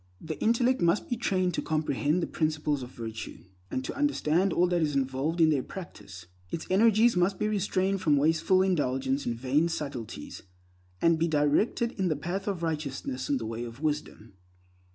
The 0.19 0.41
intellect 0.41 0.81
must 0.81 1.09
be 1.09 1.15
trained 1.15 1.53
to 1.53 1.61
comprehend 1.61 2.23
the 2.23 2.25
principles 2.25 2.81
of 2.81 2.89
virtue, 2.89 3.43
and 3.69 3.85
to 3.85 3.93
understand 3.95 4.51
all 4.51 4.65
that 4.65 4.81
is 4.81 4.95
involved 4.95 5.39
in 5.39 5.51
their 5.51 5.61
practice. 5.61 6.25
Its 6.49 6.65
energies 6.71 7.15
must 7.15 7.37
be 7.37 7.47
restrained 7.47 8.01
from 8.01 8.17
wasteful 8.17 8.63
indulgence 8.63 9.27
in 9.27 9.35
vain 9.35 9.69
subtleties, 9.69 10.41
and 11.03 11.19
be 11.19 11.27
directed 11.27 11.91
in 11.99 12.07
the 12.07 12.15
path 12.15 12.47
of 12.47 12.63
righteousness 12.63 13.29
and 13.29 13.39
the 13.39 13.45
way 13.45 13.63
of 13.63 13.79
wisdom. 13.83 14.33